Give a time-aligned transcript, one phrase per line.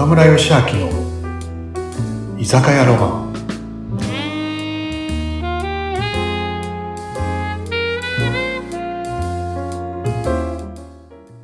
[0.00, 0.88] 岡村義明の
[2.38, 3.32] 居酒屋ロマン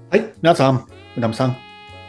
[0.08, 0.86] はい皆さん
[1.18, 1.58] うなむさん今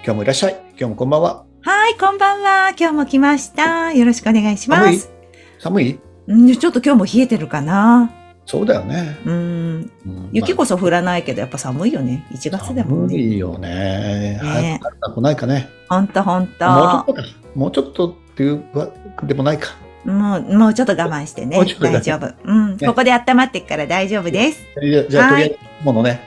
[0.05, 2.69] 日もいらっしゃい今日もこんばんははい、こんばんは。
[2.79, 3.91] 今日も来ました。
[3.91, 5.11] よろしくお願いします。
[5.59, 5.99] 寒い？
[6.27, 8.09] うんちょっと今日も冷えてるかな。
[8.47, 10.29] そうだよね、うん、うん。
[10.31, 12.25] 雪こそ降らないけど、やっぱ寒いよね。
[12.31, 13.09] 1月でもね。
[13.09, 14.39] 寒いよね。
[14.39, 14.39] ね。
[14.41, 15.69] 早くな来ないかね。
[15.89, 16.65] ほんとほんと。
[16.65, 17.23] もうちょっとか。
[17.55, 18.89] もうちょっとっていうわ
[19.23, 19.75] でもないか。
[20.05, 21.57] もう、もうちょっと我慢してね。
[21.57, 22.33] 大丈夫。
[22.45, 22.87] うん、ね。
[22.87, 24.61] ここで温まってっから大丈夫です。
[24.81, 25.43] じゃあじゃあとはい。
[25.43, 26.21] りあえずものね。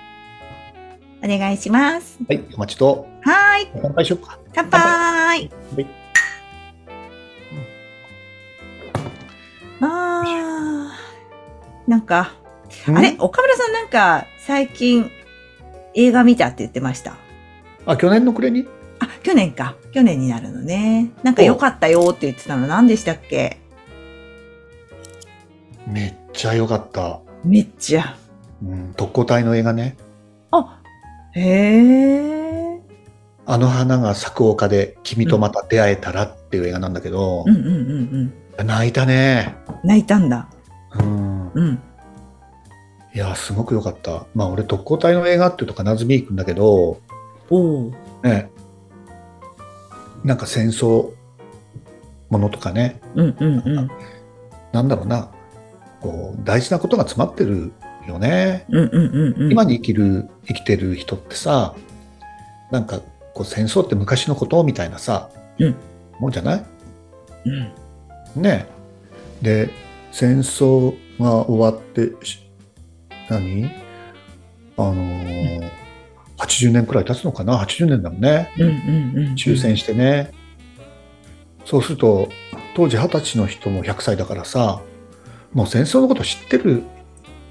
[1.24, 2.18] お願いします。
[2.28, 3.06] はいお待ちと。
[3.22, 4.38] はーい、乾杯しようか。
[4.54, 4.80] 乾杯。
[4.80, 5.99] はい
[11.90, 12.32] なんか、
[12.86, 12.98] うん？
[12.98, 13.16] あれ？
[13.18, 15.10] 岡村さんなんか、最近、
[15.94, 17.16] 映画見たって言ってました。
[17.84, 18.68] あ去年の暮れに？
[19.00, 19.74] あ、去年か。
[19.92, 21.10] 去年になるのね。
[21.24, 23.58] なんか良かったよって言ってたの何でしたっけ？
[25.88, 28.16] めっちゃ良かった、めっちゃ。
[28.62, 29.96] うん、特攻隊の映画ね
[30.52, 30.80] あ、
[31.32, 32.80] へえ。
[33.46, 38.66] あの花が咲く丘で君とまた出会えたらっていう映画なんだけどうん、うんうんうん。
[38.66, 39.56] 泣いたね。
[39.82, 40.48] 泣いたんだ。
[41.00, 41.29] うん。
[41.54, 41.82] うん。
[43.14, 44.26] いや、すごく良かった。
[44.34, 47.00] まあ俺特攻隊の映画っていうと必ず見に行くんだけど、
[47.50, 47.92] おお。
[48.22, 48.50] ね、
[50.24, 51.10] なんか戦争
[52.28, 53.90] ものとかね、うんうんうん。
[54.72, 55.30] なんだろうな、
[56.00, 57.72] こう大事なことが詰まってる
[58.06, 58.66] よね。
[58.68, 59.52] うんうんうんうん。
[59.52, 61.74] 今に生きる、生きてる人ってさ、
[62.70, 63.00] なんか
[63.34, 65.74] こう戦争って昔のことみたいなさ、うん
[66.20, 66.64] もんじゃない？
[67.46, 68.42] うん。
[68.42, 68.66] ね
[69.42, 69.70] で
[70.12, 72.40] 戦争が終わってし
[73.28, 73.70] 何？
[74.76, 75.70] あのー
[76.38, 78.50] 80年くらい経つのかな？80年だもんね。
[78.58, 79.36] うんうんうん。
[79.36, 80.32] 終戦してね、
[81.66, 82.28] そうすると
[82.74, 84.80] 当時二十歳の人も100歳だからさ
[85.52, 86.82] もう戦争のこと知ってる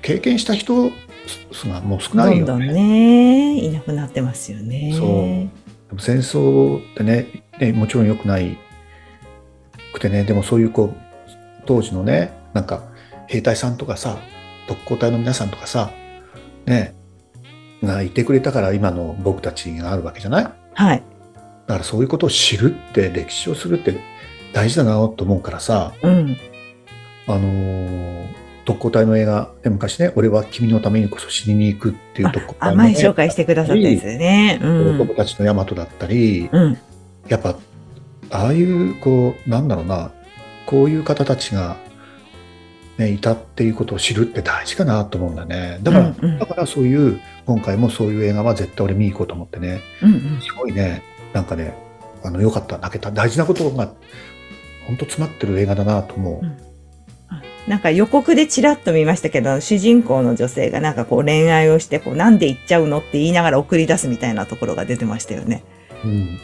[0.01, 2.45] 経験した人がもう少ないよね。
[2.45, 4.93] どんどんね、いなくなってますよね。
[4.97, 5.07] そう。
[5.89, 8.57] でも戦争ってねねもちろん良くない
[9.93, 10.95] くてねでもそういうこう
[11.65, 12.88] 当時のねなんか
[13.29, 14.17] 兵隊さんとかさ
[14.67, 15.91] 特攻隊の皆さんとかさ
[16.65, 16.95] ね
[17.83, 20.43] がいてくれたから今の僕たちがあるわけじゃない？
[20.43, 21.03] だはい。
[21.67, 23.95] からそういうことを知るって歴史をするって
[24.53, 26.37] 大事だなと思うからさうん。
[27.27, 28.29] あのー
[28.65, 34.59] 特攻隊の映画で昔ね「俺は君のためにこそ死にに行く」っていう特攻あ、隊の、前ね、紹介してくださったやつよね。
[34.61, 34.95] うん。
[35.01, 36.77] 男たちの大和だったり、うん。
[37.27, 37.55] やっぱ
[38.29, 40.11] ああいうこうなんだろうな
[40.67, 41.77] こういう方たちが、
[42.99, 50.41] ね、いたっていうことを知るって大事かなと思うんだねだから、うんうんだからそういう今回もそういう映画は絶対俺見に行こうと思ってねうんうん。
[50.41, 51.01] すごいね
[51.31, 51.73] なんかね
[52.25, 53.93] あのよかった泣けた大事なことが
[54.85, 56.57] 本当詰まってる映画だなと思う、うん
[57.67, 65.63] なんか予告でチラッと見ましたけど、主人公の女性がなんかこう恋愛をして、こうなんで行っちゃうのって言いながら送り出すみたいなところが出てましたよね。
[66.03, 66.39] うん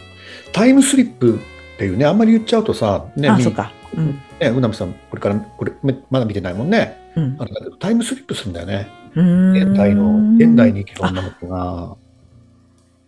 [0.52, 1.40] タイムスリップ
[1.74, 3.72] っていうねあんまり言っちゃうとさねあ、みそっか。
[3.96, 4.22] うん。
[4.40, 7.12] ねうなみさんこれからこれめまだ見てないもんね。
[7.16, 7.36] うん。
[7.38, 7.46] あ。
[7.78, 8.88] タイムスリップするんだよね。
[9.14, 11.96] 現代の現代に生きる女の子が。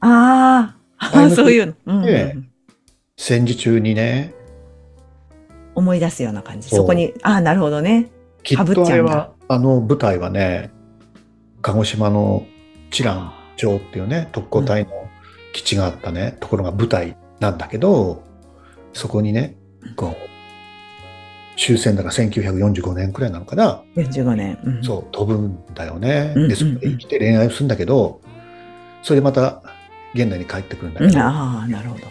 [0.00, 2.48] ああそういうの、うん
[3.16, 4.32] 戦時中にね。
[5.74, 6.68] 思い出すような感じ。
[6.68, 8.10] そこに、ああ、なるほどね。
[8.42, 10.70] きっとあれはあの舞台はね
[11.60, 12.46] 鹿児島の
[12.90, 14.90] 知覧町っていうね特攻隊の
[15.52, 18.22] 基地があったね、ところが舞台なんだけど
[18.92, 19.56] そこにね
[19.96, 20.27] こう
[21.58, 24.58] 終戦だから1945年くらいなのかな、45年。
[24.64, 28.20] うん、そう飛ぶんだよね、でそこで生きて恋愛をするんだけど
[29.02, 29.62] それでまた
[30.14, 31.12] 現代に帰ってくるんだけうん。
[31.12, 32.04] ど、ああ、なるほど。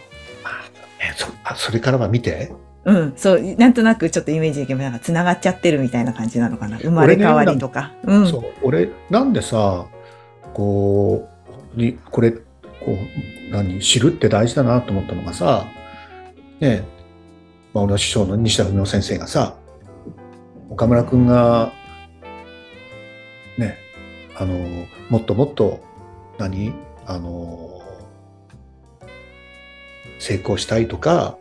[0.99, 2.51] えそあそれからは見て？
[2.85, 6.77] うん、そう、なんとなくちょっとイメージできるなんか繋がっちゃってるみたいな感じなのかな。
[6.77, 7.93] 生まれ変わりとか。
[8.03, 8.27] うん。
[8.27, 9.85] そう俺なんでさ
[10.53, 11.27] こ
[11.75, 12.41] うにこれこ
[12.87, 13.79] う何？
[13.79, 15.65] 知るって大事だなと思ったのがさ
[16.59, 16.83] ね
[17.77, 19.55] まあ、俺の師匠の西田文夫先生がさ
[20.71, 21.71] 岡村君が
[23.59, 23.77] ね
[24.35, 25.79] あのもっともっと
[26.39, 26.73] 何
[27.05, 27.79] あの
[30.17, 31.37] 成功したいとか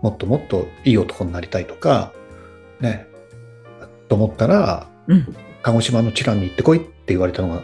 [0.00, 2.12] もっともっといい男になりたいとか
[2.80, 3.08] ね
[4.08, 5.36] と思ったらうん。
[5.62, 7.62] 鹿児島の知覧に行ってこいって言われたのが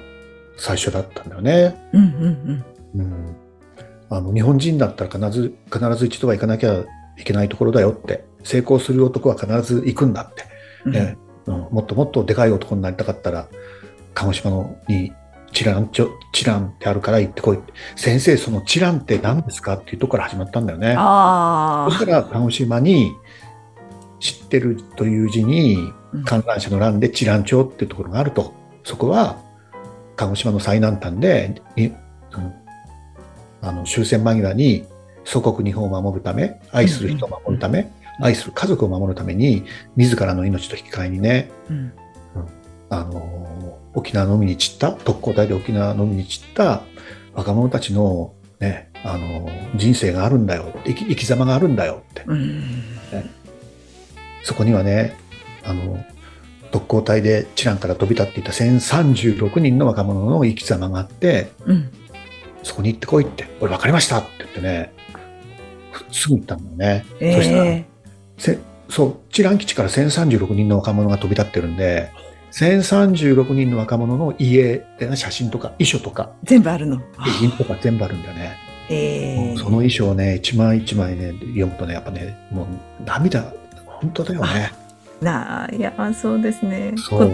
[0.58, 1.74] 最初だったんだよね。
[1.94, 2.64] うんうん
[2.96, 3.36] うん、
[4.10, 6.84] あの日本人だったら必ず必ず一度は行かなきゃ
[7.18, 10.44] いけないところだよって成功する男は必ず行くんだって、
[10.84, 10.92] うん。
[10.92, 11.16] ね
[11.46, 13.48] うん、もっともっとでかい男になりたかったら
[14.14, 15.12] 鹿児島のに
[15.52, 17.58] チランチョ、チランってあるから行ってこい。
[17.94, 20.94] 先生、そのチランって何ですかっていうところから始まったんだよね。
[20.98, 23.12] あそしたら、鹿児島に、
[24.18, 28.52] 知ってるという字にうん、観覧車の欄でチラン町っていうところがあると。
[28.84, 29.38] そこは、
[30.16, 31.62] 鹿児島の最南端で、
[33.62, 34.84] あの終戦間際に
[35.26, 39.64] 祖国日本を守るため、愛する人を守るため、うん愛する家族を守るために、
[39.94, 41.72] 自らの命と引き換えにね、あ。
[41.72, 41.92] うん。
[42.88, 46.82] あの沖縄の海に散った特攻隊で沖縄の海に散った
[47.34, 52.62] 若者たちの,、ね、あの人生があるんだよ生き生き様があるんだよってうん。
[54.44, 55.16] そこにはね
[55.64, 56.04] あの
[56.70, 61.90] 特攻隊で知覧から飛び立っていた1036人の若者の生き様があってうん。
[62.62, 64.92] そこに行ってこいって「俺分かりました」って言ってね
[66.10, 67.04] すぐ行ったんだよね。
[67.36, 67.86] そしたらえ
[68.38, 68.58] せ
[68.88, 72.10] そう、知覧基地から1036人の若者が飛び立ってるんで、
[72.52, 76.96] 1036人の若者の家でね写真とか遺書とかー、全部あるの？
[77.26, 78.56] 遺品とか全部あるんだよね。
[78.88, 82.66] えー、その遺書をね、一枚一枚ね、読むとね、やっぱね、もう
[83.04, 83.52] 涙、
[83.84, 84.72] 本当だよね。
[85.20, 86.94] なあ、いや、そうですね。
[86.96, 87.32] そう。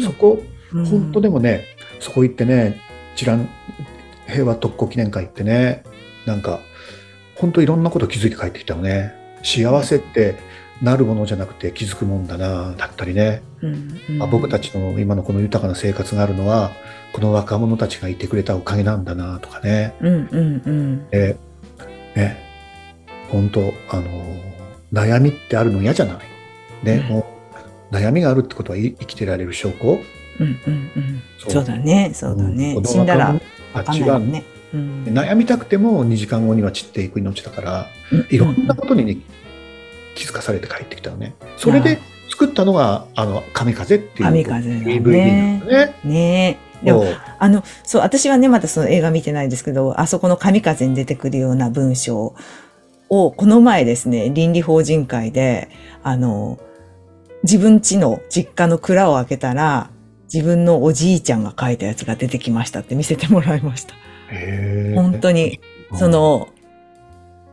[0.00, 0.38] そこ、
[0.72, 1.64] うん本当でもね、
[1.98, 2.78] そこ行ってね、
[3.16, 3.48] 知覧
[4.26, 5.82] 平和特攻記念会行ってね、
[6.26, 6.60] なんか、
[7.34, 9.14] 本当いろんなこと気づいて帰ってきたよね。
[9.42, 10.36] 幸せって
[10.82, 13.42] なるものじゃなくて気づくもんだな、だったりね。
[13.62, 16.72] うんうんあ僕たちの今のこの豊かな生活があるのは、
[17.12, 19.94] この若者たちがいてくれたおかげなんだな、とかね。
[20.00, 21.08] うんうんうん。
[21.10, 21.36] で、
[22.16, 22.36] ね、
[23.30, 24.02] 本当あの、
[24.92, 26.16] 悩みってあるの嫌じゃない。
[26.82, 27.26] ね、うんも
[27.92, 30.00] う、悩みがあるってことはい生きてられる証拠
[30.40, 31.22] うんうんうん。
[31.38, 32.74] そうだね、そうだね。
[32.74, 33.30] うん死んだら
[33.74, 34.44] あわかん違う、ないもんね。
[34.74, 37.86] うん悩みたくても2時間後には散っていく命だから、
[38.30, 39.16] いろんなことに、ね、
[40.14, 41.34] 気づかされて帰ってきたよね。
[41.56, 45.94] それで作ったのが、あの、神風っていう DVD なんだね。
[46.04, 46.84] ねえ。
[46.84, 47.04] でも、
[47.38, 52.34] あの、そう、私はね、まだその映画見てないんですけど、あそこの神風に出てくるような文章
[53.08, 55.68] を、この前ですね、倫理法人会で、
[56.02, 56.58] あの、
[57.44, 59.90] 自分家の実家の蔵を開けたら、
[60.32, 63.94] 自分のおじいちゃんが書いたやつが出てきましたって見せてもらいました。
[64.94, 66.48] 本当に、うんその、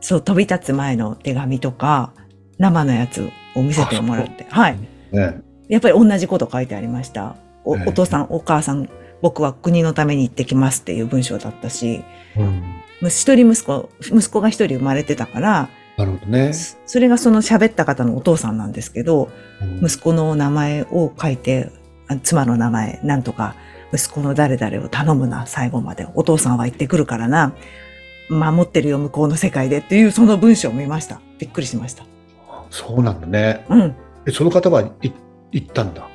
[0.02, 2.14] そう、飛び立つ前の手紙とか、
[2.58, 4.46] 生のやつを見せてもらって。
[4.50, 4.78] はい。
[5.12, 7.36] ねやっぱり同じこと書いてありました。
[7.64, 8.90] おええお父さん、お母さん、
[9.22, 12.04] 僕は国のために行ってきますっていう文章だったし、
[12.38, 12.64] うん
[13.02, 16.54] む一人息子、息子が一人生まれてたから、なるほどね。
[16.54, 19.30] そそれがその喋った方のお父さんなんですけど、
[19.62, 21.70] うん息子の名前を書いて、
[22.08, 23.56] あ妻の名前、なんとか、
[23.94, 26.08] 息子の誰々を頼むな、最後まで。
[26.16, 27.54] お父さんは行ってくるからな。
[28.30, 31.20] 守ってるよ、向こうの世界でっていうその文章を見ました。
[31.40, 32.06] びっくりしました。
[32.70, 33.66] そうなんだね。
[33.70, 33.96] うん。
[34.28, 35.12] えその方はい
[35.52, 36.08] 行ったんだ。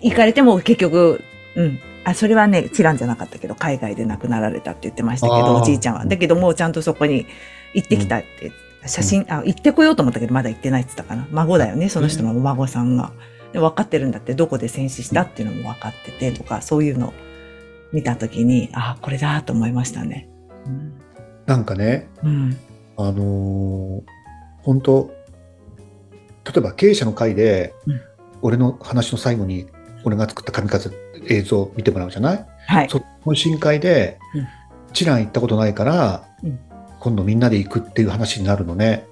[0.00, 1.22] 行かれても結局、
[1.56, 1.78] うん。
[2.04, 6.06] あ、それはね、チランじゃなかったけど、海外で亡くなられたって言ってましたけど、おじいちゃんは。
[6.06, 7.26] だけどもうちゃんとそこに
[7.74, 8.52] 行ってきたって、
[8.86, 11.26] 写真、あ、行ってこようと思ったけど、まだ行ってないって言ったかな。
[11.32, 13.12] 孫だよね、その人のお孫さんが。
[13.54, 17.12] で分かってるんだって、どこで戦死したっていうのも分かっててとか、そういうのを
[17.92, 20.28] 見たときに、あ、これだと思いましたね。
[21.46, 22.30] なんかね、うん。
[22.30, 22.56] うん。
[22.98, 24.02] あのー
[24.62, 25.10] 本当
[26.44, 28.00] 例えば経営者の会で、うん
[28.42, 29.66] 俺の話の最後に
[30.04, 30.90] 俺が作った神風
[31.28, 32.46] 映像を見てもらうじゃない？
[32.66, 32.90] はい。
[32.90, 34.46] その深海でうん、
[34.92, 36.58] 知覧行ったことないから、うん
[37.00, 39.06] 今度みんなで行くっていう話になるのね。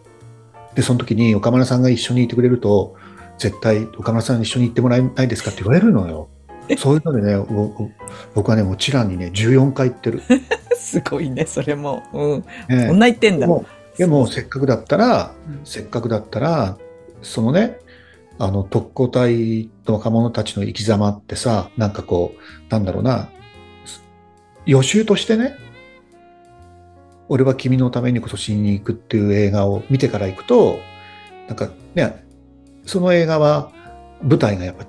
[0.75, 2.96] で、その時に岡村さんが一緒にいてくれると、
[3.38, 6.28] 絶対岡村さんに一緒に行ってもらえないですかって言われるのよ。
[6.78, 7.44] そういうのでね、
[8.34, 10.22] 僕はね、もう知覧にね、14回行ってる。
[10.76, 12.02] すごいね、それも。
[12.12, 12.44] うん。
[12.68, 13.40] ねそんな言ってんだ。
[13.40, 13.64] でも、
[13.96, 16.76] でもせっかくだったら、うんせっかくだったら、
[17.22, 17.78] そのね、
[18.38, 23.28] あの、特攻隊の若者たちの生き様ってさ、なんかこう、なんだろうな、
[24.66, 25.54] 予習としてね、
[27.28, 30.78] 俺は君のためにこそ死にに行くっていう映画を見てから行くと、
[31.46, 32.24] なんかね、
[32.86, 33.70] その映画は
[34.22, 34.84] 舞台がやっぱ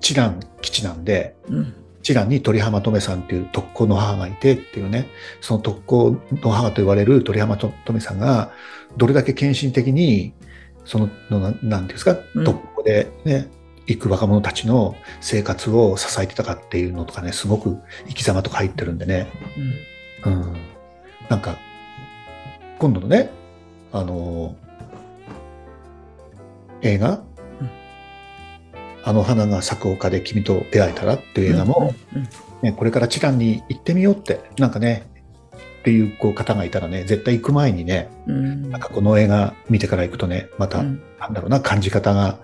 [0.00, 1.74] 知覧基地なんで、うん。
[2.02, 5.08] 知覧に鳥浜留さんっていう特攻の母がいてっていうね、
[5.40, 8.50] その特攻の母と言われる鳥浜留さんが、
[8.96, 10.32] どれだけ献身的に、
[10.84, 13.48] その、のななんていうんですか、うん特攻でね、
[13.86, 17.76] 行く若者たちの生活を支えてたかっていうのとかね、すごく
[18.06, 19.30] 生き様とか入ってるんでね、
[20.24, 20.32] うん。
[20.32, 20.56] うん。
[21.28, 21.58] なんか、
[22.78, 23.30] 今度のね、
[23.92, 24.56] あの
[26.80, 27.27] 映画、うん
[29.08, 32.28] あの花が咲く丘で君と出会えたらっていう映画も、うん、うん
[32.62, 35.08] ね、これからチランに行ってみようって、なんかね、
[35.80, 42.38] っていうこう方がいたらね、絶対行く前にね、うんなんかこの映画見てから行くとね、また、うんなんだろうな、感じ方が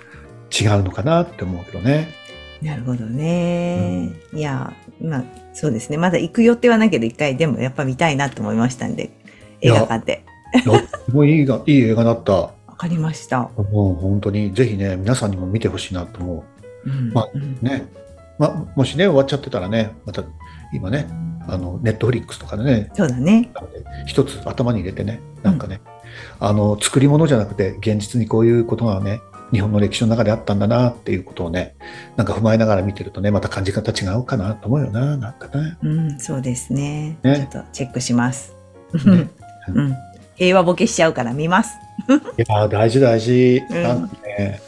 [0.50, 2.08] 違うのかなって思うけどね。
[2.62, 4.12] なるほどね。
[4.32, 5.98] いや、まあ、そうですね。
[5.98, 9.10] まだ行く予定はないけど、一回でもやっぱ見たいなと思いましたんで、
[9.60, 10.24] 映画館で。
[10.62, 12.32] すごいいいがいい映画だった。
[12.66, 13.50] わかりました。
[13.72, 16.53] もう本当にぜひね、皆さんにも見てほしいなと思うん
[17.12, 17.64] まあうんう。
[17.64, 17.86] ね。
[18.38, 20.24] まあ、もしね、終わっちゃってたらね、また
[20.72, 21.06] 今ね、
[21.46, 23.50] あの、ネットフリックスとかでね、そうだね。
[24.06, 25.80] 一つ頭に入れてね、なんかね、
[26.40, 29.20] あの、作り物じゃなくて、現実にこういうことがね、
[29.52, 31.76] 日本の歴史の中であったんだなっていうことをね、
[32.16, 35.76] なんか踏まえながら見てるとね、また感じ方違うかなと思うよな、なんかね。
[35.82, 37.18] うん、そうですね。
[37.22, 38.56] ねちょっとチェックします。
[39.06, 39.28] ね
[39.72, 39.96] うん。
[40.34, 41.76] 平和ボケしちゃうから見ます。
[42.08, 43.62] いやー大事大事。
[43.70, 44.60] うんなんかね、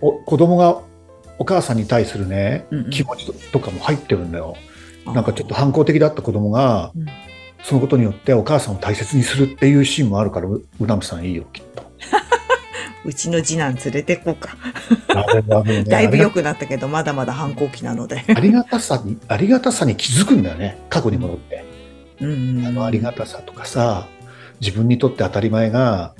[0.00, 0.80] お子供が
[1.38, 4.56] お母さんに対するね、気持ちとかも入ってるんだよ。
[5.06, 7.06] なんかちょっと反抗的だった子供が、うん
[7.62, 11.82] そのことによってお母さんを大切にするっていうシーンもあるから、ううなむさんいいよ、きっと。
[13.04, 14.56] うちの次男連れてこうか。
[15.64, 18.24] ね だいぶ良くなったけど、まだまだ反抗期なので。
[18.28, 20.78] ありがたさに、ありがたさに気づくんだよね。
[20.88, 21.64] 過去に戻って。
[22.20, 22.66] うんうん。
[22.66, 24.06] あのありがたさとかさ、
[24.60, 26.14] 自分にとって当たり前が、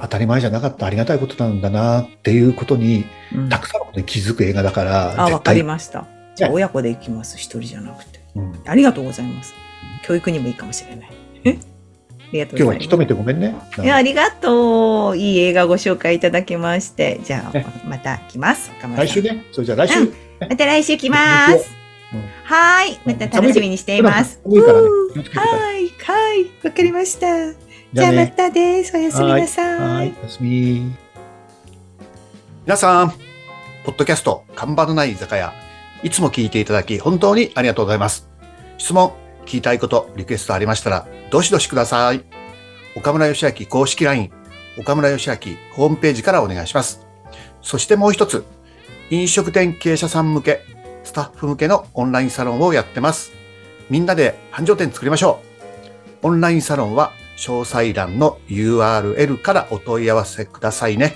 [0.00, 6.06] 当たり前じゃなかったありがたいことなんだなっていうことに、うんたくさんのことに気づく映画だから、あ、わかりまました。
[6.34, 7.36] じゃあ親子で行きます。
[7.36, 8.18] 一人じゃなくて。
[8.18, 8.22] す。
[8.36, 9.54] うんありがとうございます。
[10.02, 11.10] 教育にもいいかもしれない。
[11.44, 11.50] え？
[11.50, 12.84] ありがとうございます。
[12.86, 13.54] 今日は一目てごめんね。
[13.82, 15.16] いや、ありがとう。
[15.16, 17.20] いい映画ご紹介いただきまして。
[17.24, 18.70] じゃあね、また来ます。
[18.96, 19.44] 来週ね。
[19.52, 20.00] それじゃあ来週。
[20.00, 21.70] うんまた来週来ます。
[22.12, 22.98] うんはーい。
[23.06, 24.40] また楽しみにしています。
[24.44, 25.88] ねはい。
[26.02, 26.44] はい。
[26.64, 27.65] わかりました。
[27.96, 28.94] じじゃあまたです。
[28.94, 29.62] おやすみなさ。
[29.62, 30.14] はいい。
[30.20, 30.94] おやすみ。
[32.66, 33.10] 皆さん、
[33.86, 35.54] ポッドキャスト、看板のない居酒屋、
[36.02, 38.28] いつも聞いていただき、本当にありがとうございます。
[38.76, 39.14] 質問、
[39.46, 42.22] 聞きたいこと、リクエストありましたら、どしどしください。
[42.96, 44.30] 岡村義明公式 LINE、
[44.78, 45.34] 岡村義明
[45.72, 47.00] ホームページからお願いします。
[47.62, 48.44] そしてもう一つ、
[49.08, 50.60] 飲食店経営者さん向け、
[51.02, 53.32] スタッフ向けのオンラインサロンをやってます。
[53.88, 55.40] みんなで繁盛店作りましょ
[56.22, 56.26] う。
[56.26, 61.14] オンラインサロンは詳細欄の URL からお問い合わせくださいね。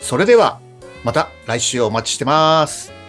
[0.00, 0.60] それでは、
[1.04, 3.01] また来週お待ちしてます。